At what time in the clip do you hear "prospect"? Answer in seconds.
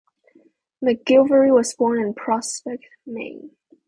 2.15-2.87